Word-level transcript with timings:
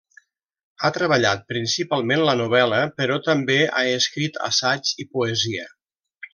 Ha 0.79 0.89
treballat 0.95 1.43
principalment 1.51 2.23
la 2.29 2.35
novel·la, 2.41 2.81
però 3.03 3.19
també 3.29 3.61
ha 3.67 3.85
escrit 4.01 4.43
assaig 4.51 4.95
i 5.07 5.11
poesia. 5.15 5.71